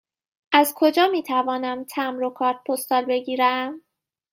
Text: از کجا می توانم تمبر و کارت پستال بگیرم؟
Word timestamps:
از 0.51 0.73
کجا 0.77 1.07
می 1.07 1.23
توانم 1.23 1.83
تمبر 1.83 2.23
و 2.23 2.29
کارت 2.29 2.57
پستال 2.67 3.05
بگیرم؟ 3.05 3.81